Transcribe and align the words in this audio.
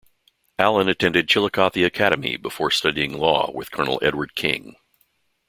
Allen 0.57 0.89
attended 0.89 1.27
Chillicothe 1.29 1.85
Academy 1.85 2.35
before 2.35 2.71
studying 2.71 3.13
law 3.13 3.51
with 3.53 3.69
Colonel 3.69 3.99
Edward 4.01 4.33
King. 4.33 4.75